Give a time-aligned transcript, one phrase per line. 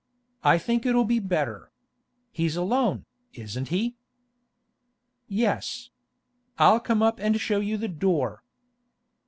[0.43, 1.69] I think it'll be better.
[2.31, 3.97] He's alone, isn't he?'
[5.27, 5.91] 'Yes.
[6.57, 8.43] I'll come up and show you the door.